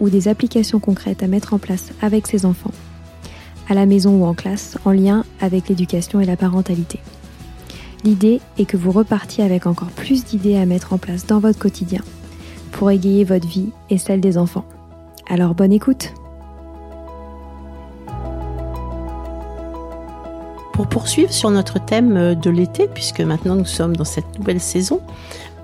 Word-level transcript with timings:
ou 0.00 0.08
des 0.08 0.28
applications 0.28 0.80
concrètes 0.80 1.22
à 1.22 1.26
mettre 1.26 1.54
en 1.54 1.58
place 1.58 1.92
avec 2.02 2.26
ses 2.26 2.46
enfants, 2.46 2.72
à 3.68 3.74
la 3.74 3.86
maison 3.86 4.20
ou 4.20 4.24
en 4.24 4.34
classe, 4.34 4.78
en 4.84 4.92
lien 4.92 5.24
avec 5.40 5.68
l'éducation 5.68 6.20
et 6.20 6.26
la 6.26 6.36
parentalité. 6.36 7.00
L'idée 8.04 8.40
est 8.58 8.66
que 8.66 8.76
vous 8.76 8.92
repartiez 8.92 9.44
avec 9.44 9.66
encore 9.66 9.88
plus 9.88 10.24
d'idées 10.24 10.56
à 10.56 10.66
mettre 10.66 10.92
en 10.92 10.98
place 10.98 11.26
dans 11.26 11.38
votre 11.38 11.58
quotidien 11.58 12.02
pour 12.70 12.90
égayer 12.90 13.24
votre 13.24 13.48
vie 13.48 13.70
et 13.88 13.98
celle 13.98 14.20
des 14.20 14.36
enfants. 14.36 14.66
Alors 15.28 15.54
bonne 15.54 15.72
écoute 15.72 16.12
Pour 20.74 20.88
poursuivre 20.88 21.32
sur 21.32 21.50
notre 21.50 21.82
thème 21.82 22.34
de 22.34 22.50
l'été, 22.50 22.88
puisque 22.88 23.20
maintenant 23.20 23.54
nous 23.54 23.64
sommes 23.64 23.96
dans 23.96 24.04
cette 24.04 24.38
nouvelle 24.38 24.60
saison, 24.60 25.00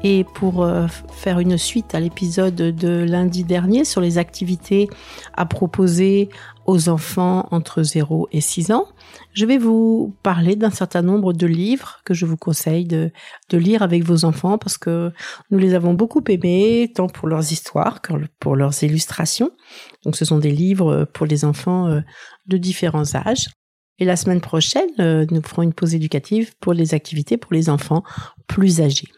et 0.02 0.24
pour 0.24 0.62
euh, 0.62 0.86
faire 1.12 1.40
une 1.40 1.58
suite 1.58 1.94
à 1.94 2.00
l'épisode 2.00 2.54
de 2.54 3.04
lundi 3.04 3.44
dernier 3.44 3.84
sur 3.84 4.00
les 4.00 4.18
activités 4.18 4.88
à 5.34 5.44
proposer 5.44 6.30
aux 6.66 6.88
enfants 6.88 7.48
entre 7.50 7.82
0 7.82 8.28
et 8.32 8.40
6 8.40 8.72
ans, 8.72 8.86
je 9.32 9.44
vais 9.44 9.58
vous 9.58 10.16
parler 10.22 10.56
d'un 10.56 10.70
certain 10.70 11.02
nombre 11.02 11.32
de 11.32 11.46
livres 11.46 12.00
que 12.04 12.14
je 12.14 12.24
vous 12.24 12.36
conseille 12.36 12.84
de, 12.84 13.10
lire 13.52 13.82
avec 13.82 14.04
vos 14.04 14.24
enfants 14.24 14.56
parce 14.56 14.78
que 14.78 15.12
nous 15.50 15.58
les 15.58 15.74
avons 15.74 15.94
beaucoup 15.94 16.22
aimés, 16.28 16.90
tant 16.94 17.08
pour 17.08 17.28
leurs 17.28 17.52
histoires 17.52 18.00
que 18.00 18.12
pour 18.38 18.56
leurs 18.56 18.82
illustrations. 18.82 19.50
Donc 20.04 20.16
ce 20.16 20.24
sont 20.24 20.38
des 20.38 20.52
livres 20.52 21.06
pour 21.12 21.26
les 21.26 21.44
enfants 21.44 21.88
euh, 21.88 22.00
de 22.46 22.56
différents 22.56 23.14
âges. 23.14 23.48
Et 23.98 24.06
la 24.06 24.16
semaine 24.16 24.40
prochaine, 24.40 24.88
euh, 24.98 25.26
nous 25.30 25.42
ferons 25.42 25.62
une 25.62 25.74
pause 25.74 25.94
éducative 25.94 26.54
pour 26.58 26.72
les 26.72 26.94
activités 26.94 27.36
pour 27.36 27.52
les 27.52 27.68
enfants 27.68 28.02
plus 28.46 28.80
âgés. 28.80 29.08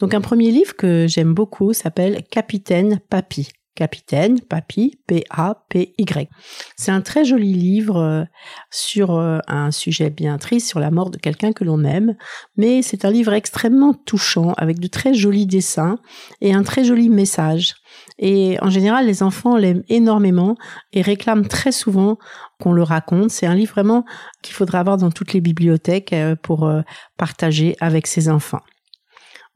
Donc 0.00 0.14
un 0.14 0.20
premier 0.20 0.50
livre 0.50 0.74
que 0.76 1.06
j'aime 1.08 1.34
beaucoup 1.34 1.72
s'appelle 1.72 2.22
Capitaine 2.30 3.00
Papy. 3.08 3.48
Capitaine 3.76 4.40
Papy, 4.40 4.98
P-A-P-Y. 5.06 6.28
C'est 6.76 6.90
un 6.90 7.02
très 7.02 7.24
joli 7.24 7.52
livre 7.52 7.98
euh, 7.98 8.24
sur 8.70 9.14
euh, 9.14 9.38
un 9.46 9.70
sujet 9.70 10.10
bien 10.10 10.38
triste, 10.38 10.66
sur 10.66 10.80
la 10.80 10.90
mort 10.90 11.10
de 11.10 11.18
quelqu'un 11.18 11.52
que 11.52 11.62
l'on 11.62 11.84
aime, 11.84 12.16
mais 12.56 12.82
c'est 12.82 13.04
un 13.04 13.10
livre 13.10 13.34
extrêmement 13.34 13.92
touchant, 13.92 14.54
avec 14.56 14.80
de 14.80 14.88
très 14.88 15.14
jolis 15.14 15.46
dessins 15.46 15.98
et 16.40 16.54
un 16.54 16.62
très 16.62 16.84
joli 16.84 17.10
message. 17.10 17.74
Et 18.18 18.56
en 18.62 18.70
général, 18.70 19.06
les 19.06 19.22
enfants 19.22 19.56
l'aiment 19.56 19.84
énormément 19.88 20.56
et 20.92 21.02
réclament 21.02 21.46
très 21.46 21.72
souvent 21.72 22.18
qu'on 22.58 22.72
le 22.72 22.82
raconte. 22.82 23.30
C'est 23.30 23.46
un 23.46 23.54
livre 23.54 23.72
vraiment 23.72 24.06
qu'il 24.42 24.54
faudra 24.54 24.80
avoir 24.80 24.96
dans 24.96 25.10
toutes 25.10 25.34
les 25.34 25.42
bibliothèques 25.42 26.14
euh, 26.14 26.34
pour 26.34 26.70
partager 27.18 27.76
avec 27.80 28.06
ses 28.06 28.30
enfants. 28.30 28.62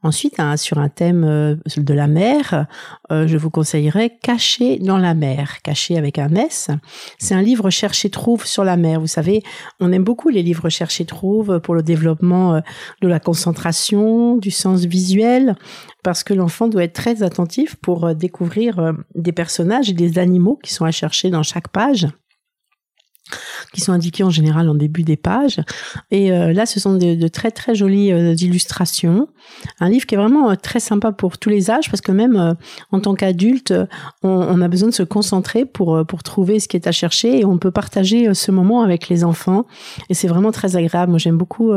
Ensuite, 0.03 0.39
hein, 0.39 0.57
sur 0.57 0.79
un 0.79 0.89
thème 0.89 1.23
euh, 1.23 1.55
de 1.77 1.93
la 1.93 2.07
mer, 2.07 2.65
euh, 3.11 3.27
je 3.27 3.37
vous 3.37 3.51
conseillerais 3.51 4.17
Caché 4.21 4.79
dans 4.79 4.97
la 4.97 5.13
mer, 5.13 5.61
caché 5.61 5.95
avec 5.95 6.17
un 6.17 6.33
S. 6.33 6.69
C'est 7.19 7.35
un 7.35 7.41
livre 7.41 7.69
chercher-trouve 7.69 8.45
sur 8.45 8.63
la 8.63 8.77
mer. 8.77 8.99
Vous 8.99 9.07
savez, 9.07 9.43
on 9.79 9.91
aime 9.91 10.03
beaucoup 10.03 10.29
les 10.29 10.41
livres 10.41 10.69
chercher-trouve 10.69 11.59
pour 11.59 11.75
le 11.75 11.83
développement 11.83 12.55
euh, 12.55 12.59
de 13.01 13.07
la 13.07 13.19
concentration, 13.19 14.37
du 14.37 14.49
sens 14.49 14.85
visuel, 14.85 15.55
parce 16.03 16.23
que 16.23 16.33
l'enfant 16.33 16.67
doit 16.67 16.83
être 16.83 16.93
très 16.93 17.21
attentif 17.21 17.75
pour 17.75 18.15
découvrir 18.15 18.95
des 19.13 19.31
personnages 19.31 19.89
et 19.91 19.93
des 19.93 20.17
animaux 20.17 20.59
qui 20.63 20.73
sont 20.73 20.85
à 20.85 20.91
chercher 20.91 21.29
dans 21.29 21.43
chaque 21.43 21.67
page 21.67 22.07
qui 23.73 23.81
sont 23.81 23.93
indiqués 23.93 24.23
en 24.23 24.29
général 24.29 24.69
en 24.69 24.75
début 24.75 25.03
des 25.03 25.17
pages. 25.17 25.61
Et 26.09 26.31
euh, 26.31 26.53
là, 26.53 26.65
ce 26.65 26.79
sont 26.79 26.95
de, 26.95 27.27
très 27.27 27.51
très 27.51 27.75
jolies 27.75 28.11
euh, 28.11 28.33
illustrations. 28.33 29.27
Un 29.79 29.89
livre 29.89 30.05
qui 30.05 30.15
est 30.15 30.17
vraiment 30.17 30.51
euh, 30.51 30.55
très 30.55 30.79
sympa 30.79 31.11
pour 31.11 31.37
tous 31.37 31.49
les 31.49 31.71
âges 31.71 31.89
parce 31.89 32.01
que 32.01 32.11
même 32.11 32.55
en 32.91 32.99
tant 32.99 33.15
qu'adulte, 33.15 33.73
on, 34.23 34.61
a 34.61 34.67
besoin 34.67 34.89
de 34.89 34.93
se 34.93 35.03
concentrer 35.03 35.65
pour 35.65 36.05
pour 36.05 36.23
trouver 36.23 36.59
ce 36.59 36.67
qui 36.67 36.77
est 36.77 36.87
à 36.87 36.91
chercher 36.91 37.39
et 37.39 37.45
on 37.45 37.57
peut 37.57 37.71
partager 37.71 38.33
ce 38.33 38.51
moment 38.51 38.81
avec 38.81 39.09
les 39.09 39.23
enfants. 39.23 39.65
Et 40.09 40.13
c'est 40.13 40.27
vraiment 40.27 40.51
très 40.51 40.75
agréable. 40.75 41.11
Moi, 41.11 41.19
j'aime 41.19 41.37
beaucoup 41.37 41.71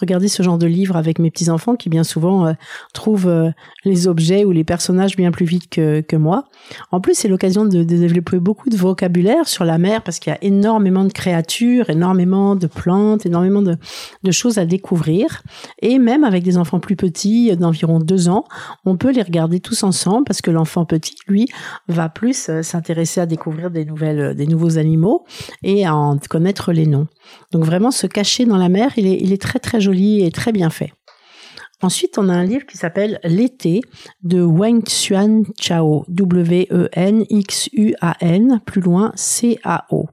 regarder 0.00 0.28
ce 0.28 0.42
genre 0.42 0.58
de 0.58 0.66
livre 0.66 0.96
avec 0.96 1.18
mes 1.18 1.30
petits 1.30 1.50
enfants 1.50 1.76
qui 1.76 1.88
bien 1.88 2.04
souvent 2.04 2.54
trouvent 2.92 3.52
les 3.84 4.08
objets 4.08 4.44
ou 4.44 4.52
les 4.52 4.64
personnages 4.64 5.16
bien 5.16 5.30
plus 5.30 5.46
vite 5.46 5.68
que 5.70 6.00
que 6.00 6.16
moi. 6.16 6.44
En 6.90 7.00
plus, 7.00 7.14
c'est 7.14 7.28
l'occasion 7.28 7.64
de, 7.64 7.78
de 7.78 7.96
développer 7.96 8.38
beaucoup 8.38 8.70
de 8.70 8.76
vocabulaire 8.76 9.48
sur 9.48 9.64
la 9.64 9.78
mer 9.78 10.02
parce 10.02 10.18
qu'il 10.18 10.32
y 10.32 10.34
a 10.34 10.38
énormément 10.42 10.75
de 10.80 11.12
créatures, 11.12 11.90
énormément 11.90 12.56
de 12.56 12.66
plantes, 12.66 13.26
énormément 13.26 13.62
de, 13.62 13.76
choses 14.30 14.58
à 14.58 14.66
découvrir. 14.66 15.42
Et 15.80 15.98
même 15.98 16.24
avec 16.24 16.42
des 16.42 16.58
enfants 16.58 16.80
plus 16.80 16.96
petits, 16.96 17.56
d'environ 17.56 17.98
deux 17.98 18.28
ans, 18.28 18.44
on 18.84 18.96
peut 18.96 19.10
les 19.10 19.22
regarder 19.22 19.60
tous 19.60 19.82
ensemble 19.82 20.24
parce 20.24 20.40
que 20.40 20.50
l'enfant 20.50 20.84
petit, 20.84 21.16
lui, 21.26 21.48
va 21.88 22.08
plus 22.08 22.48
euh, 22.48 22.62
s'intéresser 22.62 23.20
à 23.20 23.26
découvrir 23.26 23.70
des 23.70 23.84
nouvelles, 23.84 24.20
euh, 24.20 24.34
des 24.34 24.46
nouveaux 24.46 24.78
animaux 24.78 25.24
et 25.62 25.86
à 25.86 25.94
en 25.94 26.18
connaître 26.18 26.72
les 26.72 26.86
noms. 26.86 27.06
Donc 27.52 27.64
vraiment, 27.64 27.90
se 27.90 28.06
cacher 28.06 28.44
dans 28.44 28.56
la 28.56 28.68
mer, 28.68 28.92
il 28.96 29.06
est, 29.06 29.18
il 29.20 29.32
est 29.32 29.40
très 29.40 29.58
très 29.58 29.80
joli 29.80 30.24
et 30.24 30.30
très 30.30 30.52
bien 30.52 30.70
fait. 30.70 30.92
Ensuite, 31.82 32.16
on 32.16 32.30
a 32.30 32.32
un 32.32 32.44
livre 32.44 32.64
qui 32.64 32.78
s'appelle 32.78 33.20
L'été 33.22 33.82
de 34.22 34.40
Wang 34.40 34.82
Xuan 34.82 35.44
Chao, 35.60 36.06
W-E-N-X-U-A-N, 36.08 36.70
plus 38.64 38.80
loin 38.80 39.12
C-A-O. 39.14 40.05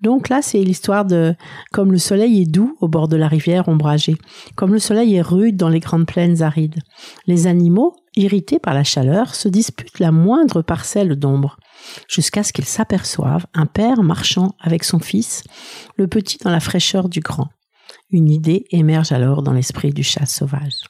Donc 0.00 0.28
là, 0.28 0.42
c'est 0.42 0.62
l'histoire 0.62 1.04
de 1.04 1.34
comme 1.72 1.90
le 1.90 1.98
soleil 1.98 2.42
est 2.42 2.50
doux 2.50 2.76
au 2.80 2.88
bord 2.88 3.08
de 3.08 3.16
la 3.16 3.26
rivière 3.26 3.68
ombragée, 3.68 4.16
comme 4.54 4.72
le 4.72 4.78
soleil 4.78 5.16
est 5.16 5.22
rude 5.22 5.56
dans 5.56 5.68
les 5.68 5.80
grandes 5.80 6.06
plaines 6.06 6.42
arides. 6.42 6.78
Les 7.26 7.46
animaux, 7.46 7.96
irrités 8.14 8.60
par 8.60 8.74
la 8.74 8.84
chaleur, 8.84 9.34
se 9.34 9.48
disputent 9.48 9.98
la 9.98 10.12
moindre 10.12 10.62
parcelle 10.62 11.16
d'ombre, 11.16 11.56
jusqu'à 12.08 12.44
ce 12.44 12.52
qu'ils 12.52 12.64
s'aperçoivent 12.64 13.46
un 13.54 13.66
père 13.66 14.02
marchant 14.02 14.54
avec 14.60 14.84
son 14.84 15.00
fils, 15.00 15.42
le 15.96 16.06
petit 16.06 16.38
dans 16.38 16.50
la 16.50 16.60
fraîcheur 16.60 17.08
du 17.08 17.20
grand. 17.20 17.48
Une 18.10 18.30
idée 18.30 18.66
émerge 18.70 19.12
alors 19.12 19.42
dans 19.42 19.52
l'esprit 19.52 19.92
du 19.92 20.02
chat 20.02 20.26
sauvage. 20.26 20.84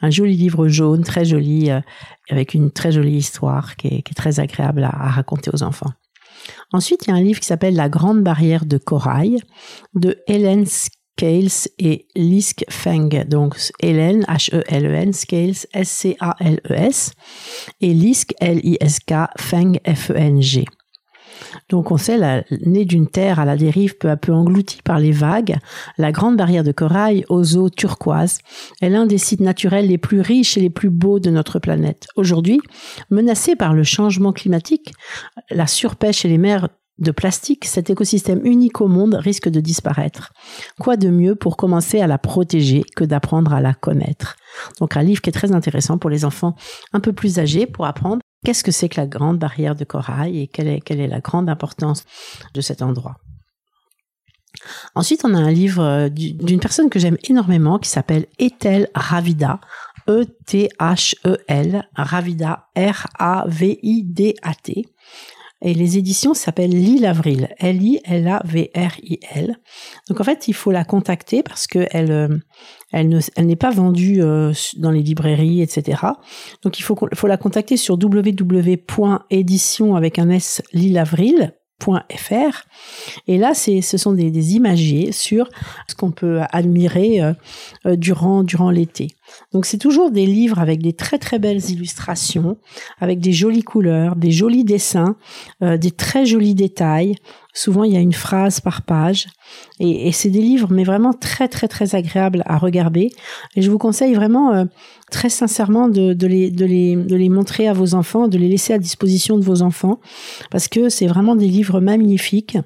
Un 0.00 0.10
joli 0.10 0.36
livre 0.36 0.68
jaune, 0.68 1.02
très 1.02 1.24
joli, 1.24 1.70
euh, 1.70 1.80
avec 2.28 2.54
une 2.54 2.70
très 2.70 2.92
jolie 2.92 3.16
histoire 3.16 3.76
qui 3.76 3.88
est, 3.88 4.14
très 4.14 4.40
agréable 4.40 4.84
à 4.84 5.10
raconter 5.10 5.50
aux 5.52 5.62
enfants. 5.62 5.92
Ensuite, 6.72 7.06
il 7.06 7.10
y 7.10 7.12
a 7.12 7.16
un 7.16 7.22
livre 7.22 7.40
qui 7.40 7.46
s'appelle 7.46 7.74
La 7.74 7.88
Grande 7.88 8.22
Barrière 8.22 8.64
de 8.64 8.78
Corail 8.78 9.40
de 9.94 10.18
Helen 10.26 10.66
Scales 10.66 11.68
et 11.78 12.06
Lisk 12.14 12.64
Feng. 12.70 13.08
Donc, 13.28 13.56
Helen, 13.80 14.24
H-E-L-E-N, 14.28 15.12
Scales, 15.12 15.66
S-C-A-L-E-S, 15.72 17.10
e 17.10 17.72
et 17.80 17.92
Lisk, 17.92 18.32
L-I-S-K, 18.40 19.12
Feng, 19.38 19.78
F-E-N-G. 19.84 20.64
Donc 21.68 21.90
on 21.90 21.96
sait, 21.96 22.18
la, 22.18 22.42
née 22.64 22.84
d'une 22.84 23.08
terre 23.08 23.40
à 23.40 23.44
la 23.44 23.56
dérive 23.56 23.96
peu 23.96 24.10
à 24.10 24.16
peu 24.16 24.32
engloutie 24.32 24.82
par 24.82 24.98
les 24.98 25.12
vagues, 25.12 25.56
la 25.98 26.12
grande 26.12 26.36
barrière 26.36 26.64
de 26.64 26.72
corail 26.72 27.24
aux 27.28 27.56
eaux 27.56 27.70
turquoises 27.70 28.38
est 28.80 28.90
l'un 28.90 29.06
des 29.06 29.18
sites 29.18 29.40
naturels 29.40 29.88
les 29.88 29.98
plus 29.98 30.20
riches 30.20 30.56
et 30.56 30.60
les 30.60 30.70
plus 30.70 30.90
beaux 30.90 31.20
de 31.20 31.30
notre 31.30 31.58
planète. 31.58 32.06
Aujourd'hui, 32.16 32.60
menacée 33.10 33.56
par 33.56 33.74
le 33.74 33.84
changement 33.84 34.32
climatique, 34.32 34.92
la 35.50 35.66
surpêche 35.66 36.24
et 36.24 36.28
les 36.28 36.38
mers 36.38 36.68
de 37.00 37.10
plastique, 37.10 37.64
cet 37.64 37.90
écosystème 37.90 38.44
unique 38.44 38.80
au 38.80 38.88
monde 38.88 39.14
risque 39.14 39.48
de 39.48 39.60
disparaître. 39.60 40.32
Quoi 40.78 40.96
de 40.96 41.08
mieux 41.08 41.34
pour 41.34 41.56
commencer 41.56 42.00
à 42.00 42.06
la 42.06 42.18
protéger 42.18 42.84
que 42.94 43.04
d'apprendre 43.04 43.54
à 43.54 43.60
la 43.60 43.72
connaître? 43.72 44.36
Donc 44.80 44.96
un 44.96 45.02
livre 45.02 45.22
qui 45.22 45.30
est 45.30 45.32
très 45.32 45.52
intéressant 45.52 45.98
pour 45.98 46.10
les 46.10 46.24
enfants 46.24 46.54
un 46.92 47.00
peu 47.00 47.12
plus 47.12 47.38
âgés 47.38 47.66
pour 47.66 47.86
apprendre 47.86 48.20
Qu'est-ce 48.44 48.64
que 48.64 48.72
c'est 48.72 48.88
que 48.88 49.00
la 49.00 49.06
grande 49.06 49.38
barrière 49.38 49.74
de 49.74 49.84
corail 49.84 50.40
et 50.40 50.46
quelle 50.46 50.68
est, 50.68 51.06
la 51.06 51.20
grande 51.20 51.50
importance 51.50 52.04
de 52.54 52.60
cet 52.60 52.80
endroit? 52.82 53.16
Ensuite, 54.94 55.24
on 55.24 55.34
a 55.34 55.38
un 55.38 55.50
livre 55.50 55.82
euh, 55.82 56.08
d'une 56.08 56.60
personne 56.60 56.90
que 56.90 56.98
j'aime 56.98 57.18
énormément 57.28 57.78
qui 57.78 57.88
s'appelle 57.88 58.26
Ethel 58.38 58.88
Ravida, 58.94 59.60
E-T-H-E-L, 60.08 61.88
Ravida, 61.94 62.68
R-A-V-I-D-A-T. 62.76 63.12
Et 65.62 65.74
les 65.74 65.98
éditions 65.98 66.32
s'appellent 66.32 66.70
Lille 66.70 67.04
Avril, 67.04 67.48
L-I-L-A-V-R-I-L. 67.58 69.58
Donc 70.08 70.20
en 70.20 70.24
fait, 70.24 70.48
il 70.48 70.54
faut 70.54 70.70
la 70.70 70.84
contacter 70.84 71.42
parce 71.42 71.66
que 71.66 71.86
elle, 71.90 72.12
euh, 72.12 72.28
elle 72.92 73.08
ne, 73.08 73.20
elle 73.36 73.46
n'est 73.46 73.56
pas 73.56 73.70
vendue 73.70 74.22
euh, 74.22 74.52
dans 74.78 74.90
les 74.90 75.02
librairies, 75.02 75.60
etc. 75.60 76.00
Donc 76.62 76.78
il 76.78 76.82
faut, 76.82 76.96
la 77.26 77.36
contacter 77.36 77.76
sur 77.76 77.98
www.édition 78.02 79.96
avec 79.96 80.18
un 80.18 80.30
s 80.30 80.62
Lille 80.72 80.96
et 83.26 83.38
là 83.38 83.54
c'est 83.54 83.80
ce 83.80 83.96
sont 83.96 84.12
des, 84.12 84.30
des 84.30 84.54
imagiers 84.54 85.12
sur 85.12 85.48
ce 85.88 85.94
qu'on 85.94 86.10
peut 86.10 86.40
admirer 86.50 87.22
euh, 87.22 87.96
durant 87.96 88.42
durant 88.42 88.70
l'été 88.70 89.08
donc 89.52 89.66
c'est 89.66 89.78
toujours 89.78 90.10
des 90.10 90.26
livres 90.26 90.58
avec 90.58 90.82
des 90.82 90.92
très 90.92 91.18
très 91.18 91.38
belles 91.38 91.70
illustrations 91.70 92.56
avec 93.00 93.20
des 93.20 93.32
jolies 93.32 93.62
couleurs 93.62 94.16
des 94.16 94.30
jolis 94.30 94.64
dessins 94.64 95.16
euh, 95.62 95.76
des 95.76 95.90
très 95.90 96.26
jolis 96.26 96.54
détails. 96.54 97.16
Souvent 97.52 97.82
il 97.82 97.92
y 97.92 97.96
a 97.96 98.00
une 98.00 98.12
phrase 98.12 98.60
par 98.60 98.82
page. 98.82 99.26
Et, 99.80 100.12
c'est 100.12 100.30
des 100.30 100.40
livres 100.40 100.68
mais 100.70 100.84
vraiment 100.84 101.12
très 101.12 101.48
très 101.48 101.66
très 101.66 101.96
agréables 101.96 102.44
à 102.46 102.56
regarder. 102.58 103.10
Et 103.56 103.62
je 103.62 103.70
vous 103.70 103.78
conseille 103.78 104.14
vraiment 104.14 104.66
très 105.10 105.28
sincèrement 105.28 105.88
de, 105.88 106.14
de, 106.14 106.26
les, 106.26 106.50
de, 106.50 106.64
les, 106.64 106.96
de 106.96 107.16
les 107.16 107.28
montrer 107.28 107.68
à 107.68 107.72
vos 107.72 107.94
enfants, 107.94 108.28
de 108.28 108.38
les 108.38 108.48
laisser 108.48 108.72
à 108.72 108.78
disposition 108.78 109.36
de 109.36 109.44
vos 109.44 109.60
enfants, 109.60 110.00
parce 110.50 110.68
que 110.68 110.88
c'est 110.88 111.06
vraiment 111.06 111.36
des 111.36 111.48
livres 111.48 111.80
magnifiques. 111.80 112.56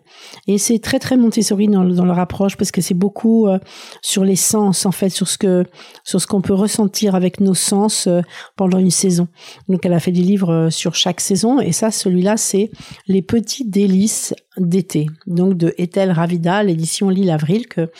Et 0.46 0.58
c'est 0.58 0.78
très 0.78 0.99
très 0.99 1.17
Montessori 1.17 1.69
dans, 1.69 1.84
dans 1.84 2.05
leur 2.05 2.19
approche, 2.19 2.56
parce 2.56 2.70
que 2.70 2.81
c'est 2.81 2.94
beaucoup 2.94 3.49
euh, 3.49 3.58
sur 4.02 4.25
les 4.25 4.37
sens, 4.37 4.87
en 4.87 4.93
fait, 4.93 5.08
sur 5.08 5.28
ce 5.28 5.38
que 5.38 5.64
sur 6.05 6.20
ce 6.20 6.26
qu'on 6.26 6.43
peut 6.43 6.54
ressentir 6.55 7.15
avec 7.15 7.41
nos 7.41 7.55
sens 7.55 8.06
euh, 8.06 8.21
pendant 8.56 8.79
une 8.79 8.91
saison. 8.91 9.29
Donc 9.69 9.85
elle 9.85 9.93
a 9.93 10.01
fait 10.01 10.12
des 10.12 10.23
livres 10.23 10.53
euh, 10.53 10.71
sur 10.71 10.95
chaque 10.95 11.21
saison, 11.21 11.61
et 11.61 11.73
ça, 11.73 11.91
celui-là, 11.91 12.37
c'est 12.37 12.71
Les 13.06 13.23
petits 13.23 13.65
délices 13.65 14.35
d'été. 14.56 15.06
Donc 15.27 15.55
de 15.56 15.75
Ethel 15.79 16.11
Ravida, 16.11 16.62
l'édition 16.62 17.09
Lille 17.09 17.31
Avril, 17.31 17.67
que 17.67 17.91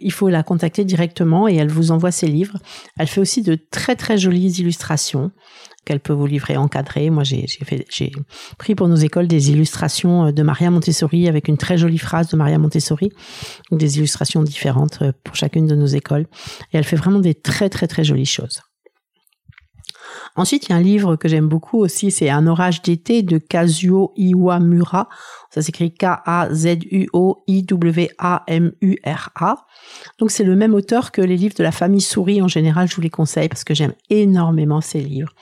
il 0.00 0.12
faut 0.12 0.28
la 0.28 0.42
contacter 0.42 0.84
directement 0.84 1.46
et 1.46 1.56
elle 1.56 1.68
vous 1.68 1.90
envoie 1.90 2.10
ses 2.10 2.26
livres. 2.26 2.58
Elle 2.98 3.06
fait 3.06 3.20
aussi 3.20 3.42
de 3.42 3.58
très 3.70 3.96
très 3.96 4.16
jolies 4.16 4.52
illustrations 4.52 5.30
qu'elle 5.84 6.00
peut 6.00 6.12
vous 6.12 6.26
livrer 6.26 6.56
encadrées. 6.56 7.10
Moi, 7.10 7.24
j'ai 7.24 7.46
pris 8.58 8.74
pour 8.74 8.88
nos 8.88 8.96
écoles 8.96 9.28
des 9.28 9.50
illustrations 9.50 10.26
euh, 10.26 10.32
de 10.32 10.42
Maria 10.42 10.70
Montessori 10.70 11.28
avec 11.28 11.48
une 11.48 11.56
très 11.56 11.78
jolie 11.78 11.98
phrase 11.98 12.28
de 12.28 12.36
Maria 12.36 12.58
Montessori, 12.58 13.10
des 13.72 13.98
illustrations 13.98 14.42
différentes 14.42 14.98
euh, 15.02 15.12
pour 15.24 15.36
chacune 15.36 15.66
de 15.66 15.74
nos 15.74 15.86
écoles. 15.86 16.26
Et 16.72 16.78
elle 16.78 16.84
fait 16.84 16.96
vraiment 16.96 17.18
des 17.18 17.34
très 17.34 17.68
très 17.68 17.86
très 17.86 18.04
jolies 18.04 18.26
choses. 18.26 18.60
Ensuite, 20.36 20.68
il 20.68 20.70
y 20.70 20.72
a 20.72 20.76
un 20.76 20.82
livre 20.82 21.16
que 21.16 21.28
j'aime 21.28 21.48
beaucoup 21.48 21.78
aussi, 21.78 22.10
c'est 22.10 22.30
Un 22.30 22.46
orage 22.46 22.82
d'été 22.82 23.22
de 23.22 23.38
Kazuo 23.38 24.12
Iwamura. 24.16 25.08
Ça 25.50 25.62
s'écrit 25.62 25.92
K-A-Z-U-O-I-W-A-M-U-R-A. 25.92 26.46
Donc 30.18 30.30
c'est 30.30 30.44
le 30.44 30.54
même 30.54 30.74
auteur 30.74 31.10
que 31.10 31.20
les 31.20 31.36
livres 31.36 31.56
de 31.56 31.62
la 31.62 31.72
famille 31.72 32.00
Souris 32.00 32.40
en 32.40 32.48
général, 32.48 32.88
je 32.88 32.94
vous 32.94 33.02
les 33.02 33.10
conseille 33.10 33.48
parce 33.48 33.64
que 33.64 33.74
j'aime 33.74 33.94
énormément 34.08 34.80
ces 34.80 35.00
livres. 35.00 35.32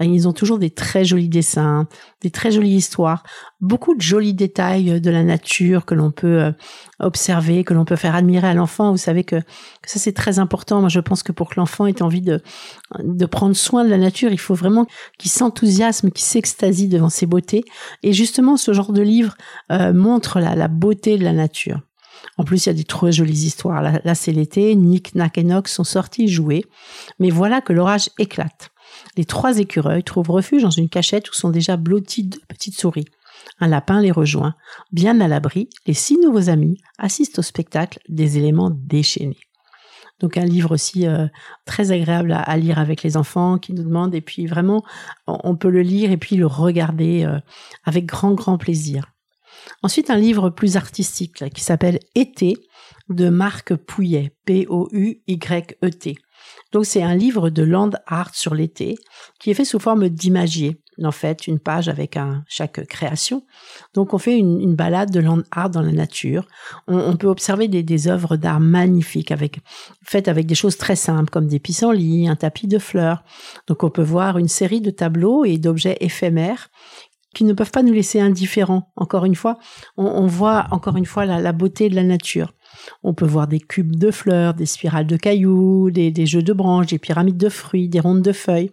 Ils 0.00 0.28
ont 0.28 0.32
toujours 0.32 0.58
des 0.58 0.70
très 0.70 1.04
jolis 1.04 1.28
dessins, 1.28 1.88
des 2.20 2.30
très 2.30 2.52
jolies 2.52 2.76
histoires, 2.76 3.24
beaucoup 3.60 3.94
de 3.94 4.00
jolis 4.00 4.34
détails 4.34 5.00
de 5.00 5.10
la 5.10 5.22
nature 5.22 5.84
que 5.84 5.94
l'on 5.94 6.10
peut 6.10 6.42
euh, 6.42 6.52
observer, 7.00 7.64
que 7.64 7.74
l'on 7.74 7.84
peut 7.84 7.96
faire 7.96 8.14
admirer 8.14 8.48
à 8.48 8.54
l'enfant. 8.54 8.90
Vous 8.92 8.98
savez 8.98 9.24
que, 9.24 9.36
ça 9.84 9.98
c'est 9.98 10.12
très 10.12 10.38
important. 10.38 10.80
Moi 10.80 10.88
je 10.88 11.00
pense 11.00 11.22
que 11.22 11.32
pour 11.32 11.50
que 11.50 11.58
l'enfant 11.58 11.86
ait 11.86 12.02
envie 12.02 12.22
de, 12.22 12.40
de 13.02 13.26
prendre 13.26 13.56
soin 13.56 13.84
de 13.84 13.90
la 13.90 13.98
nature, 13.98 14.30
il 14.30 14.38
faut 14.38 14.54
vraiment 14.54 14.86
qu'il 15.18 15.30
s'enthousiasme, 15.30 16.10
qu'il 16.10 16.24
s'extasie 16.24 16.88
devant 16.88 17.10
ses 17.10 17.26
beautés. 17.26 17.64
Et 18.02 18.12
justement 18.12 18.56
ce 18.56 18.72
genre 18.72 18.92
de 18.92 19.02
livre 19.02 19.36
euh, 19.72 19.92
montre 19.92 20.38
la, 20.40 20.54
la 20.54 20.68
beauté 20.68 21.18
de 21.18 21.24
la 21.24 21.32
nature. 21.32 21.80
En 22.36 22.44
plus, 22.44 22.66
il 22.66 22.68
y 22.68 22.70
a 22.70 22.74
des 22.74 22.84
trop 22.84 23.10
jolies 23.10 23.46
histoires. 23.46 23.82
Là, 23.82 24.14
c'est 24.14 24.32
l'été, 24.32 24.74
Nick, 24.74 25.14
Nack 25.14 25.38
et 25.38 25.44
Nox 25.44 25.72
sont 25.72 25.84
sortis 25.84 26.28
jouer. 26.28 26.64
Mais 27.18 27.30
voilà 27.30 27.60
que 27.60 27.72
l'orage 27.72 28.10
éclate. 28.18 28.70
Les 29.16 29.24
trois 29.24 29.58
écureuils 29.58 30.04
trouvent 30.04 30.30
refuge 30.30 30.62
dans 30.62 30.70
une 30.70 30.88
cachette 30.88 31.30
où 31.30 31.34
sont 31.34 31.50
déjà 31.50 31.76
blottis 31.76 32.24
deux 32.24 32.40
petites 32.48 32.78
souris. 32.78 33.06
Un 33.60 33.68
lapin 33.68 34.00
les 34.00 34.10
rejoint. 34.10 34.54
Bien 34.92 35.20
à 35.20 35.28
l'abri, 35.28 35.68
les 35.86 35.94
six 35.94 36.18
nouveaux 36.18 36.48
amis 36.48 36.80
assistent 36.98 37.38
au 37.38 37.42
spectacle 37.42 37.98
des 38.08 38.38
éléments 38.38 38.70
déchaînés. 38.70 39.38
Donc 40.20 40.36
un 40.36 40.44
livre 40.44 40.72
aussi 40.72 41.06
euh, 41.06 41.26
très 41.64 41.92
agréable 41.92 42.32
à, 42.32 42.56
lire 42.56 42.78
avec 42.78 43.02
les 43.02 43.16
enfants 43.16 43.58
qui 43.58 43.72
nous 43.72 43.84
demandent 43.84 44.14
et 44.14 44.20
puis 44.20 44.46
vraiment 44.46 44.84
on 45.26 45.56
peut 45.56 45.70
le 45.70 45.82
lire 45.82 46.10
et 46.10 46.16
puis 46.16 46.36
le 46.36 46.46
regarder 46.46 47.24
euh, 47.24 47.38
avec 47.84 48.04
grand 48.04 48.32
grand 48.32 48.58
plaisir. 48.58 49.12
Ensuite, 49.82 50.10
un 50.10 50.16
livre 50.16 50.50
plus 50.50 50.76
artistique 50.76 51.44
qui 51.50 51.62
s'appelle 51.62 52.00
Été 52.14 52.54
de 53.08 53.28
Marc 53.28 53.74
Pouillet, 53.74 54.32
P-O-U-Y-E-T. 54.44 56.14
Donc 56.72 56.86
c'est 56.86 57.02
un 57.02 57.14
livre 57.14 57.50
de 57.50 57.62
land 57.62 57.90
art 58.06 58.34
sur 58.34 58.54
l'été 58.54 58.96
qui 59.38 59.50
est 59.50 59.54
fait 59.54 59.64
sous 59.64 59.78
forme 59.78 60.08
d'imagier. 60.08 60.80
En 61.02 61.12
fait, 61.12 61.46
une 61.46 61.58
page 61.60 61.88
avec 61.88 62.18
chaque 62.48 62.84
création. 62.86 63.44
Donc 63.94 64.14
on 64.14 64.18
fait 64.18 64.36
une, 64.36 64.74
balade 64.74 65.10
de 65.10 65.20
land 65.20 65.42
art 65.50 65.70
dans 65.70 65.82
la 65.82 65.92
nature. 65.92 66.46
On, 66.86 67.16
peut 67.16 67.28
observer 67.28 67.68
des, 67.68 67.82
des 67.82 68.08
œuvres 68.08 68.36
d'art 68.36 68.60
magnifiques 68.60 69.30
avec 69.30 69.60
faites 70.02 70.28
avec 70.28 70.46
des 70.46 70.54
choses 70.54 70.76
très 70.76 70.96
simples 70.96 71.30
comme 71.30 71.46
des 71.46 71.58
pissenlits, 71.58 72.28
un 72.28 72.36
tapis 72.36 72.66
de 72.66 72.78
fleurs. 72.78 73.22
Donc 73.66 73.84
on 73.84 73.90
peut 73.90 74.02
voir 74.02 74.38
une 74.38 74.48
série 74.48 74.80
de 74.80 74.90
tableaux 74.90 75.44
et 75.44 75.58
d'objets 75.58 75.98
éphémères 76.00 76.68
qui 77.34 77.44
ne 77.44 77.52
peuvent 77.52 77.70
pas 77.70 77.82
nous 77.82 77.92
laisser 77.92 78.20
indifférents. 78.20 78.90
Encore 78.96 79.24
une 79.24 79.34
fois, 79.34 79.58
on, 79.96 80.26
voit 80.26 80.66
encore 80.70 80.96
une 80.96 81.06
fois 81.06 81.26
la, 81.26 81.52
beauté 81.52 81.88
de 81.88 81.94
la 81.94 82.02
nature. 82.02 82.52
On 83.02 83.14
peut 83.14 83.26
voir 83.26 83.46
des 83.46 83.60
cubes 83.60 83.96
de 83.96 84.10
fleurs, 84.10 84.54
des 84.54 84.66
spirales 84.66 85.06
de 85.06 85.16
cailloux, 85.16 85.90
des, 85.90 86.26
jeux 86.26 86.42
de 86.42 86.52
branches, 86.52 86.88
des 86.88 86.98
pyramides 86.98 87.36
de 87.36 87.48
fruits, 87.48 87.88
des 87.88 88.00
rondes 88.00 88.22
de 88.22 88.32
feuilles. 88.32 88.70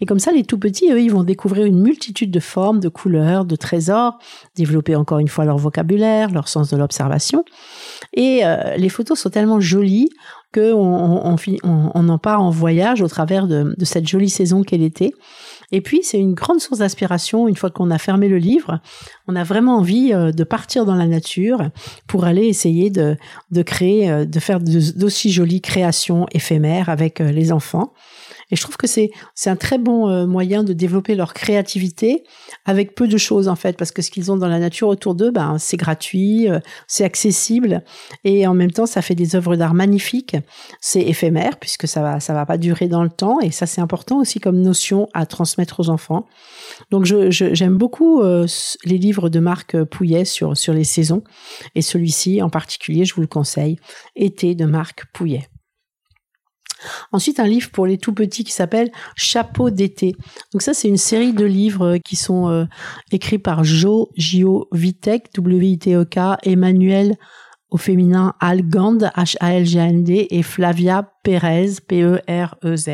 Et 0.00 0.06
comme 0.06 0.18
ça, 0.18 0.32
les 0.32 0.44
tout 0.44 0.58
petits, 0.58 0.90
eux, 0.92 1.00
ils 1.00 1.10
vont 1.10 1.24
découvrir 1.24 1.66
une 1.66 1.80
multitude 1.80 2.30
de 2.30 2.40
formes, 2.40 2.80
de 2.80 2.88
couleurs, 2.88 3.44
de 3.44 3.56
trésors, 3.56 4.18
développer 4.56 4.96
encore 4.96 5.18
une 5.18 5.28
fois 5.28 5.44
leur 5.44 5.58
vocabulaire, 5.58 6.30
leur 6.30 6.48
sens 6.48 6.70
de 6.70 6.76
l'observation. 6.76 7.44
Et 8.12 8.40
euh, 8.44 8.76
les 8.76 8.88
photos 8.88 9.18
sont 9.18 9.30
tellement 9.30 9.60
jolies 9.60 10.10
qu'on 10.54 11.36
on, 11.64 12.08
en 12.08 12.18
part 12.18 12.40
en 12.40 12.50
voyage 12.50 13.02
au 13.02 13.08
travers 13.08 13.48
de, 13.48 13.74
de 13.76 13.84
cette 13.84 14.06
jolie 14.06 14.30
saison 14.30 14.62
qu'est 14.62 14.78
l'été. 14.78 15.14
Et 15.74 15.80
puis, 15.80 16.04
c'est 16.04 16.20
une 16.20 16.34
grande 16.34 16.60
source 16.60 16.78
d'inspiration. 16.78 17.48
Une 17.48 17.56
fois 17.56 17.68
qu'on 17.68 17.90
a 17.90 17.98
fermé 17.98 18.28
le 18.28 18.38
livre, 18.38 18.78
on 19.26 19.34
a 19.34 19.42
vraiment 19.42 19.78
envie 19.78 20.12
euh, 20.12 20.30
de 20.30 20.44
partir 20.44 20.84
dans 20.84 20.94
la 20.94 21.08
nature 21.08 21.68
pour 22.06 22.26
aller 22.26 22.46
essayer 22.46 22.90
de, 22.90 23.16
de 23.50 23.62
créer, 23.62 24.08
euh, 24.08 24.24
de 24.24 24.38
faire 24.38 24.60
d'aussi 24.60 25.32
jolies 25.32 25.60
créations 25.60 26.26
éphémères 26.30 26.90
avec 26.90 27.20
euh, 27.20 27.32
les 27.32 27.50
enfants. 27.50 27.92
Et 28.50 28.56
je 28.56 28.62
trouve 28.62 28.76
que 28.76 28.86
c'est 28.86 29.10
c'est 29.34 29.50
un 29.50 29.56
très 29.56 29.78
bon 29.78 30.08
euh, 30.08 30.26
moyen 30.26 30.64
de 30.64 30.72
développer 30.72 31.14
leur 31.14 31.34
créativité 31.34 32.24
avec 32.64 32.94
peu 32.94 33.08
de 33.08 33.16
choses 33.16 33.48
en 33.48 33.56
fait, 33.56 33.76
parce 33.76 33.92
que 33.92 34.02
ce 34.02 34.10
qu'ils 34.10 34.30
ont 34.32 34.36
dans 34.36 34.48
la 34.48 34.58
nature 34.58 34.88
autour 34.88 35.14
d'eux, 35.14 35.30
ben 35.30 35.56
c'est 35.58 35.76
gratuit, 35.76 36.48
euh, 36.48 36.60
c'est 36.86 37.04
accessible 37.04 37.82
et 38.24 38.46
en 38.46 38.54
même 38.54 38.70
temps 38.70 38.86
ça 38.86 39.02
fait 39.02 39.14
des 39.14 39.36
œuvres 39.36 39.56
d'art 39.56 39.74
magnifiques. 39.74 40.36
C'est 40.80 41.02
éphémère 41.02 41.58
puisque 41.58 41.88
ça 41.88 42.02
va 42.02 42.20
ça 42.20 42.34
va 42.34 42.46
pas 42.46 42.58
durer 42.58 42.88
dans 42.88 43.02
le 43.02 43.10
temps 43.10 43.40
et 43.40 43.50
ça 43.50 43.66
c'est 43.66 43.80
important 43.80 44.18
aussi 44.18 44.40
comme 44.40 44.60
notion 44.60 45.08
à 45.14 45.26
transmettre 45.26 45.80
aux 45.80 45.90
enfants. 45.90 46.26
Donc 46.90 47.04
je 47.04 47.30
j'aime 47.30 47.76
beaucoup 47.76 48.22
euh, 48.22 48.46
les 48.84 48.98
livres 48.98 49.28
de 49.28 49.40
Marc 49.40 49.82
Pouillet 49.84 50.24
sur 50.24 50.56
sur 50.56 50.74
les 50.74 50.84
saisons 50.84 51.22
et 51.74 51.82
celui-ci 51.82 52.42
en 52.42 52.50
particulier 52.50 53.04
je 53.04 53.14
vous 53.14 53.20
le 53.20 53.26
conseille, 53.26 53.78
Été 54.16 54.54
de 54.54 54.64
Marc 54.64 55.06
Pouillet. 55.12 55.48
Ensuite, 57.12 57.40
un 57.40 57.46
livre 57.46 57.70
pour 57.70 57.86
les 57.86 57.98
tout 57.98 58.12
petits 58.12 58.44
qui 58.44 58.52
s'appelle 58.52 58.90
Chapeau 59.16 59.70
d'été. 59.70 60.14
Donc 60.52 60.62
ça, 60.62 60.74
c'est 60.74 60.88
une 60.88 60.96
série 60.96 61.32
de 61.32 61.44
livres 61.44 61.98
qui 61.98 62.16
sont 62.16 62.48
euh, 62.48 62.64
écrits 63.12 63.38
par 63.38 63.64
Jo, 63.64 64.10
J-O 64.16 64.68
Vitek, 64.72 65.32
W-I-T-E-K, 65.34 66.18
Emmanuel 66.42 67.16
au 67.74 67.76
féminin 67.76 68.34
Algand, 68.38 68.98
H-A-L-G-A-N-D, 68.98 70.28
et 70.30 70.42
Flavia 70.44 71.10
Perez, 71.24 71.80
P-E-R-E-Z. 71.88 72.88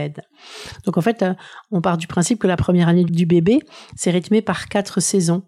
Donc 0.86 0.96
en 0.96 1.02
fait, 1.02 1.22
euh, 1.22 1.34
on 1.70 1.82
part 1.82 1.98
du 1.98 2.06
principe 2.06 2.38
que 2.38 2.46
la 2.46 2.56
première 2.56 2.88
année 2.88 3.04
du 3.04 3.26
bébé, 3.26 3.60
c'est 3.94 4.10
rythmé 4.10 4.40
par 4.40 4.68
quatre 4.68 5.00
saisons. 5.00 5.42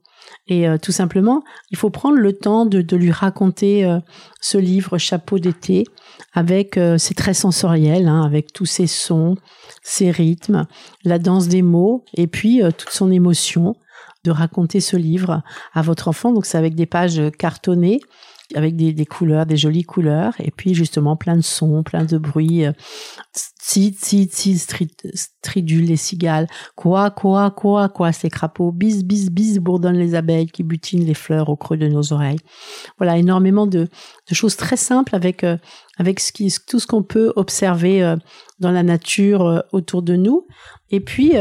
Et 0.48 0.68
euh, 0.68 0.76
tout 0.76 0.92
simplement, 0.92 1.42
il 1.70 1.76
faut 1.76 1.90
prendre 1.90 2.16
le 2.16 2.32
temps 2.32 2.66
de, 2.66 2.96
lui 2.96 3.10
raconter 3.10 3.84
euh, 3.84 3.98
ce 4.40 4.58
livre 4.58 4.98
Chapeau 4.98 5.38
d'été 5.38 5.84
avec 6.32 6.76
euh, 6.76 6.98
c'est 6.98 7.14
très 7.14 7.34
sensoriel, 7.34 8.08
hein, 8.08 8.22
avec 8.22 8.52
tous 8.52 8.66
ses 8.66 8.86
sons, 8.86 9.36
ses 9.82 10.10
rythmes, 10.10 10.66
la 11.04 11.18
danse 11.18 11.48
des 11.48 11.62
mots 11.62 12.04
et 12.14 12.26
puis 12.26 12.60
toute 12.76 12.90
son 12.90 13.10
émotion 13.10 13.74
de 14.24 14.30
raconter 14.30 14.80
ce 14.80 14.96
livre 14.96 15.42
à 15.74 15.82
votre 15.82 16.08
enfant. 16.08 16.32
Donc 16.32 16.46
c'est 16.46 16.58
avec 16.58 16.74
des 16.74 16.86
pages 16.86 17.22
cartonnées 17.38 18.00
avec 18.54 18.76
des, 18.76 18.92
des, 18.92 19.06
couleurs, 19.06 19.46
des 19.46 19.56
jolies 19.56 19.84
couleurs, 19.84 20.34
et 20.38 20.50
puis 20.50 20.74
justement 20.74 21.16
plein 21.16 21.36
de 21.36 21.42
sons, 21.42 21.82
plein 21.82 22.04
de 22.04 22.18
bruits, 22.18 22.66
si, 23.64 23.96
si, 23.96 24.28
si, 24.32 24.58
stridule 24.58 25.84
les 25.84 25.96
cigales, 25.96 26.48
quoi, 26.74 27.10
quoi, 27.10 27.52
quoi, 27.52 27.88
quoi, 27.88 28.10
ces 28.10 28.28
crapauds, 28.28 28.72
bis, 28.72 29.04
bis, 29.04 29.30
bis, 29.30 29.60
bourdonnent 29.60 29.98
les 29.98 30.16
abeilles 30.16 30.48
qui 30.48 30.64
butinent 30.64 31.04
les 31.04 31.14
fleurs 31.14 31.48
au 31.48 31.54
creux 31.54 31.76
de 31.76 31.86
nos 31.86 32.12
oreilles. 32.12 32.40
Voilà, 32.98 33.18
énormément 33.18 33.68
de, 33.68 33.88
choses 34.32 34.56
très 34.56 34.76
simples 34.76 35.14
avec, 35.14 35.44
euh, 35.44 35.56
tout 36.66 36.80
ce 36.80 36.86
qu'on 36.88 37.04
peut 37.04 37.32
observer 37.36 38.02
euh, 38.02 38.16
dans 38.58 38.72
la 38.72 38.82
nature 38.82 39.46
euh, 39.46 39.60
autour 39.70 40.02
de 40.02 40.16
nous. 40.16 40.46
Et 40.90 41.00
puis 41.00 41.32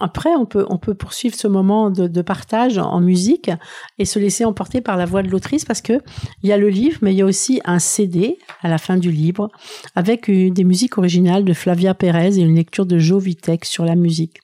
après, 0.00 0.30
on 0.34 0.46
peut 0.46 0.94
poursuivre 0.94 1.34
ce 1.34 1.46
moment 1.46 1.90
de, 1.90 2.06
de, 2.06 2.22
partage 2.22 2.78
en 2.78 3.02
musique 3.02 3.50
et 3.98 4.06
se 4.06 4.18
laisser 4.18 4.46
emporter 4.46 4.80
par 4.80 4.96
la 4.96 5.04
voix 5.04 5.22
de 5.22 5.28
l'autrice 5.28 5.66
parce 5.66 5.82
que 5.82 6.00
il 6.42 6.48
y 6.48 6.52
a 6.52 6.56
le 6.56 6.70
livre, 6.70 6.98
mais 7.02 7.12
il 7.12 7.18
y 7.18 7.20
a 7.20 7.26
aussi 7.26 7.60
un 7.66 7.78
CD 7.80 8.38
à 8.62 8.70
la 8.70 8.78
fin 8.78 8.96
du 8.96 9.10
livre 9.10 9.50
avec 9.94 10.30
des 10.30 10.64
musiques 10.64 10.96
originales 10.96 11.44
de 11.48 11.54
Flavia 11.54 11.94
Perez 11.94 12.38
et 12.38 12.42
une 12.42 12.54
lecture 12.54 12.86
de 12.86 12.98
Joe 12.98 13.22
Vitek 13.22 13.64
sur 13.64 13.84
la 13.84 13.96
musique. 13.96 14.38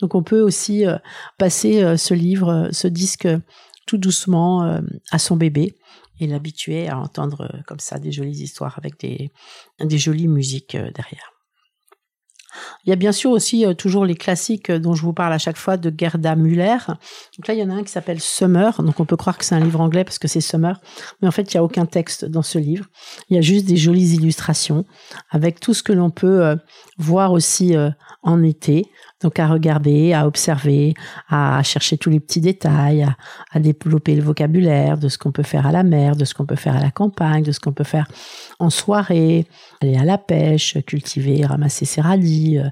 Donc 0.00 0.14
on 0.14 0.22
peut 0.22 0.40
aussi 0.40 0.84
passer 1.36 1.96
ce 1.96 2.14
livre, 2.14 2.68
ce 2.70 2.86
disque 2.86 3.28
tout 3.86 3.98
doucement 3.98 4.80
à 5.10 5.18
son 5.18 5.36
bébé 5.36 5.74
et 6.20 6.26
l'habituer 6.26 6.88
à 6.88 6.98
entendre 6.98 7.50
euh, 7.52 7.62
comme 7.66 7.80
ça 7.80 7.98
des 7.98 8.12
jolies 8.12 8.42
histoires 8.42 8.78
avec 8.78 8.98
des, 9.00 9.32
des 9.80 9.98
jolies 9.98 10.28
musiques 10.28 10.74
euh, 10.74 10.90
derrière. 10.92 11.33
Il 12.84 12.90
y 12.90 12.92
a 12.92 12.96
bien 12.96 13.12
sûr 13.12 13.30
aussi 13.30 13.64
euh, 13.64 13.74
toujours 13.74 14.04
les 14.04 14.14
classiques 14.14 14.70
dont 14.70 14.94
je 14.94 15.02
vous 15.02 15.12
parle 15.12 15.32
à 15.32 15.38
chaque 15.38 15.56
fois 15.56 15.76
de 15.76 15.92
Gerda 15.96 16.36
Müller. 16.36 16.78
Donc 17.36 17.48
là, 17.48 17.54
il 17.54 17.60
y 17.60 17.62
en 17.62 17.70
a 17.70 17.74
un 17.74 17.82
qui 17.82 17.92
s'appelle 17.92 18.20
Summer. 18.20 18.82
Donc 18.82 19.00
on 19.00 19.04
peut 19.04 19.16
croire 19.16 19.38
que 19.38 19.44
c'est 19.44 19.54
un 19.54 19.60
livre 19.60 19.80
anglais 19.80 20.04
parce 20.04 20.18
que 20.18 20.28
c'est 20.28 20.40
Summer. 20.40 20.80
Mais 21.20 21.28
en 21.28 21.32
fait, 21.32 21.52
il 21.52 21.56
n'y 21.56 21.60
a 21.60 21.64
aucun 21.64 21.86
texte 21.86 22.24
dans 22.24 22.42
ce 22.42 22.58
livre. 22.58 22.86
Il 23.30 23.36
y 23.36 23.38
a 23.38 23.42
juste 23.42 23.66
des 23.66 23.76
jolies 23.76 24.14
illustrations 24.14 24.84
avec 25.30 25.60
tout 25.60 25.74
ce 25.74 25.82
que 25.82 25.92
l'on 25.92 26.10
peut 26.10 26.56
voir 26.98 27.32
aussi 27.32 27.74
en 28.22 28.42
été. 28.42 28.86
Donc 29.24 29.38
à 29.38 29.48
regarder, 29.48 30.12
à 30.12 30.26
observer, 30.26 30.92
à 31.30 31.62
chercher 31.62 31.96
tous 31.96 32.10
les 32.10 32.20
petits 32.20 32.42
détails, 32.42 33.06
à, 33.52 33.58
développer 33.58 34.14
le 34.14 34.22
vocabulaire 34.22 34.98
de 34.98 35.08
ce 35.08 35.16
qu'on 35.16 35.32
peut 35.32 35.42
faire 35.42 35.66
à 35.66 35.72
la 35.72 35.82
mer, 35.82 36.14
de 36.14 36.26
ce 36.26 36.34
qu'on 36.34 36.44
peut 36.44 36.56
faire 36.56 36.76
à 36.76 36.80
la 36.80 36.90
campagne, 36.90 37.42
de 37.42 37.50
ce 37.50 37.58
qu'on 37.58 37.72
peut 37.72 37.84
faire 37.84 38.06
en 38.58 38.68
soirée, 38.68 39.46
aller 39.80 39.96
à 39.96 40.04
la 40.04 40.18
pêche, 40.18 40.76
cultiver, 40.86 41.46
ramasser 41.46 41.86
ses 41.86 42.02
radis, 42.02 42.58
euh, 42.58 42.68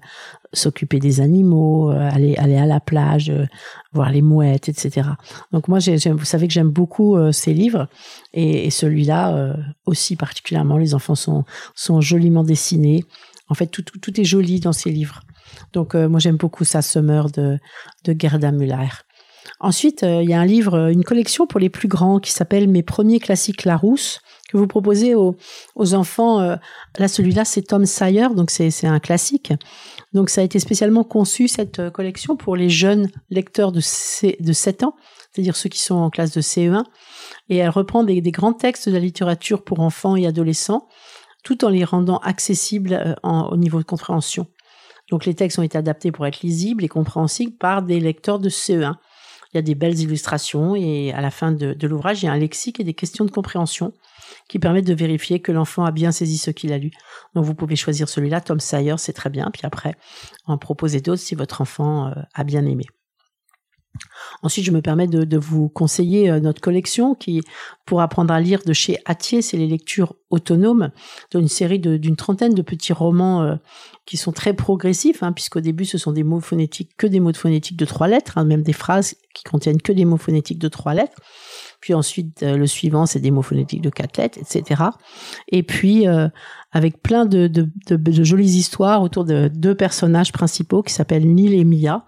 s'occuper 0.53 0.99
des 0.99 1.23
animaux, 1.23 1.91
euh, 1.91 2.11
aller 2.13 2.37
aller 2.37 2.59
à 2.59 2.67
la 2.67 2.81
plage, 2.81 3.31
euh, 3.31 3.47
voir 3.95 4.11
les 4.11 4.21
mouettes, 4.21 4.69
etc. 4.69 5.09
Donc 5.53 5.69
moi, 5.69 5.79
vous 5.79 6.25
savez 6.27 6.49
que 6.49 6.53
j'aime 6.53 6.69
beaucoup 6.69 7.17
ces 7.33 7.55
livres 7.55 7.89
et, 8.35 8.67
et 8.67 8.71
celui-là 8.71 9.55
aussi 9.87 10.17
particulièrement. 10.17 10.77
Les 10.77 10.95
enfants 10.95 11.15
sont 11.15 11.45
sont 11.75 12.03
joliment 12.03 12.45
dessinés. 12.45 13.05
En 13.49 13.55
fait, 13.55 13.67
tout, 13.67 14.21
est 14.21 14.25
joli 14.25 14.61
dans 14.61 14.73
ces 14.73 14.91
livres. 14.91 15.21
Donc 15.73 15.95
euh, 15.95 16.09
moi 16.09 16.21
j'aime 16.21 16.37
beaucoup 16.37 16.65
ça, 16.65 16.83
Summer 16.83 17.31
de, 17.31 17.59
de 18.05 18.17
Gerda 18.19 18.53
Müller. 18.53 18.89
Ensuite, 19.61 20.03
euh, 20.03 20.23
il 20.23 20.31
y 20.31 20.35
a 20.35 20.41
un 20.41 20.47
livre, 20.47 20.75
euh, 20.75 20.93
une 20.93 21.05
collection 21.05 21.47
pour 21.47 21.61
les 21.61 21.69
plus 21.69 21.89
grands 21.89 22.21
qui 22.21 22.31
s'appelle 22.31 22.69
Mes 22.69 22.83
premiers 22.83 23.21
classiques 23.21 23.65
Larousse 23.65 24.21
que 24.49 24.57
vous 24.57 24.67
proposez 24.67 25.15
aux, 25.15 25.35
enfants. 25.95 26.41
là, 26.99 27.09
celui-là, 27.09 27.47
c'est 27.47 27.63
Tom 27.63 27.87
Sawyer, 27.87 28.29
donc 28.37 28.51
c'est 28.51 28.87
un 28.87 29.01
classique. 29.01 29.55
Donc 30.13 30.29
ça 30.29 30.43
a 30.43 30.45
été 30.45 30.59
spécialement 30.59 31.05
conçu, 31.05 31.49
cette 31.49 31.89
collection, 31.89 32.37
pour 32.37 32.55
les 32.55 32.69
jeunes 32.69 33.09
lecteurs 33.31 33.73
de, 33.73 33.79
de 33.81 34.53
7 34.53 34.83
ans, 34.83 34.95
c'est-à-dire 35.33 35.57
ceux 35.57 35.71
qui 35.71 35.81
sont 35.81 35.95
en 35.95 36.11
classe 36.11 36.33
de 36.33 36.43
CE1. 36.43 36.85
Et 37.49 37.57
elle 37.57 37.71
reprend 37.71 38.05
des, 38.05 38.21
grands 38.31 38.53
textes 38.53 38.89
de 38.89 38.95
la 38.95 39.01
littérature 39.01 39.65
pour 39.65 39.81
enfants 39.81 40.17
et 40.17 40.27
adolescents, 40.27 40.89
tout 41.43 41.65
en 41.65 41.69
les 41.69 41.85
rendant 41.85 42.19
accessibles 42.19 43.17
en, 43.23 43.49
au 43.49 43.57
niveau 43.57 43.79
de 43.79 43.85
compréhension. 43.85 44.47
Donc 45.11 45.27
les 45.27 45.35
textes 45.35 45.59
ont 45.59 45.63
été 45.63 45.77
adaptés 45.77 46.13
pour 46.13 46.27
être 46.27 46.41
lisibles 46.43 46.85
et 46.85 46.89
compréhensibles 46.89 47.57
par 47.57 47.83
des 47.83 48.01
lecteurs 48.01 48.39
de 48.39 48.49
CE1. 48.49 48.95
Il 49.53 49.57
y 49.57 49.59
a 49.59 49.63
des 49.63 49.75
belles 49.75 49.99
illustrations 49.99 50.75
et 50.75 51.13
à 51.13 51.21
la 51.21 51.31
fin 51.31 51.53
de, 51.53 51.77
l'ouvrage, 51.87 52.23
il 52.23 52.27
y 52.27 52.29
a 52.29 52.33
un 52.33 52.39
lexique 52.39 52.81
et 52.81 52.85
des 52.85 52.95
questions 52.95 53.27
de 53.27 53.31
compréhension 53.31 53.93
qui 54.49 54.59
permettent 54.59 54.87
de 54.87 54.95
vérifier 54.95 55.41
que 55.43 55.53
l'enfant 55.53 55.85
a 55.85 55.91
bien 55.91 56.11
saisi 56.11 56.39
ce 56.39 56.51
qu'il 56.51 56.73
a 56.73 56.79
lu. 56.79 56.91
Donc 57.35 57.45
vous 57.45 57.55
pouvez 57.55 57.77
choisir 57.77 58.09
celui-là, 58.09 58.41
Tom 58.41 58.61
Sawyer, 58.61 58.95
c'est 58.97 59.13
très 59.13 59.29
bien, 59.29 59.51
puis 59.53 59.63
après 59.65 59.95
en 60.47 60.57
proposer 60.57 61.03
d'autres 61.03 61.21
si 61.21 61.35
votre 61.35 61.61
enfant 61.61 62.07
euh, 62.07 62.13
a 62.35 62.45
bien 62.45 62.65
aimé. 62.65 62.87
Ensuite, 64.43 64.65
je 64.65 64.71
me 64.71 64.81
permets 64.81 65.07
de, 65.07 65.39
vous 65.39 65.69
conseiller 65.69 66.31
euh, 66.31 66.41
notre 66.41 66.61
collection 66.61 67.15
qui, 67.15 67.43
pour 67.87 68.01
apprendre 68.01 68.33
à 68.33 68.41
lire 68.41 68.61
de 68.65 68.73
chez 68.73 68.99
Atier, 69.05 69.43
c'est 69.43 69.57
les 69.57 69.67
lectures 69.67 70.15
autonomes 70.31 70.91
d'une 71.31 71.49
série 71.49 71.79
d'une 71.79 72.17
trentaine 72.17 72.55
de 72.55 72.63
petits 72.63 72.93
romans 72.93 73.43
euh, 73.43 73.57
qui 74.07 74.17
sont 74.17 74.33
très 74.33 74.55
progressifs, 74.55 75.23
hein, 75.23 75.33
puisqu'au 75.33 75.61
début, 75.61 75.85
ce 75.85 75.99
sont 75.99 76.13
des 76.13 76.25
mots 76.25 76.41
phonétiques, 76.41 76.97
que 76.97 77.07
des 77.07 77.21
mots 77.21 77.33
de 77.33 77.37
phonétiques 77.37 77.77
de 77.77 77.85
trois 77.85 78.09
lettres, 78.09 78.39
hein, 78.39 78.45
même 78.45 78.63
des 78.63 78.73
phrases 78.73 79.15
qui 79.35 79.45
contiennent 79.45 79.81
que 79.81 79.93
des 79.93 80.05
mots 80.05 80.17
phonétiques 80.17 80.59
de 80.59 80.69
trois 80.69 80.95
lettres. 80.95 81.21
Puis 81.81 81.95
ensuite, 81.95 82.43
euh, 82.43 82.57
le 82.57 82.67
suivant, 82.67 83.07
c'est 83.07 83.21
des 83.21 83.31
mots 83.31 83.43
phonétiques 83.43 83.83
de 83.83 83.91
quatre 83.91 84.17
lettres, 84.19 84.39
etc. 84.39 84.83
Et 85.49 85.63
puis, 85.63 86.07
avec 86.73 87.03
plein 87.03 87.27
de, 87.27 87.47
de, 87.47 88.25
jolies 88.25 88.57
histoires 88.57 89.03
autour 89.03 89.25
de 89.25 89.49
deux 89.49 89.75
personnages 89.75 90.33
principaux 90.33 90.83
qui 90.83 90.93
s'appellent 90.93 91.33
Neil 91.33 91.55
et 91.55 91.65
Mia 91.65 92.07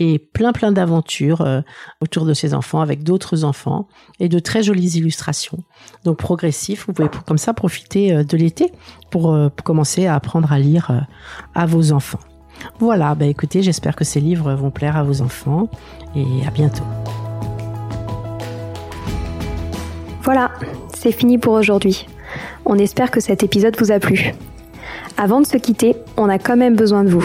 et 0.00 0.18
plein 0.18 0.52
plein 0.52 0.72
d'aventures 0.72 1.42
euh, 1.42 1.60
autour 2.00 2.24
de 2.24 2.34
ses 2.34 2.54
enfants 2.54 2.80
avec 2.80 3.04
d'autres 3.04 3.44
enfants 3.44 3.86
et 4.18 4.28
de 4.28 4.38
très 4.40 4.62
jolies 4.64 4.96
illustrations. 4.96 5.58
Donc 6.04 6.16
progressif, 6.16 6.86
vous 6.86 6.94
pouvez 6.94 7.08
comme 7.26 7.38
ça 7.38 7.54
profiter 7.54 8.12
euh, 8.12 8.24
de 8.24 8.36
l'été 8.36 8.72
pour, 9.10 9.32
euh, 9.32 9.50
pour, 9.50 9.62
commencer 9.62 10.06
à 10.06 10.14
apprendre 10.14 10.52
à 10.52 10.58
lire 10.58 11.06
à 11.54 11.66
vos 11.66 11.92
enfants. 11.92 12.18
Voilà, 12.78 13.14
bah 13.14 13.26
écoutez, 13.26 13.62
j'espère 13.62 13.94
que 13.94 14.04
ces 14.04 14.20
livres 14.20 14.52
vont 14.54 14.70
plaire 14.70 14.96
à 14.96 15.02
vos 15.02 15.20
enfants 15.22 15.68
et 16.16 16.24
à 16.46 16.50
bientôt. 16.50 16.84
Voilà, 20.22 20.50
c'est 20.94 21.12
fini 21.12 21.38
pour 21.38 21.52
aujourd'hui. 21.54 22.06
On 22.64 22.76
espère 22.76 23.10
que 23.10 23.20
cet 23.20 23.42
épisode 23.42 23.76
vous 23.78 23.92
a 23.92 23.98
plu. 23.98 24.32
Avant 25.16 25.40
de 25.40 25.46
se 25.46 25.56
quitter, 25.56 25.96
on 26.16 26.28
a 26.28 26.38
quand 26.38 26.56
même 26.56 26.76
besoin 26.76 27.04
de 27.04 27.10
vous. 27.10 27.24